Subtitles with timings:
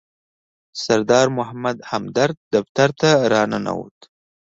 [0.83, 3.97] سردار محمد همدرد دفتر ته راننوت.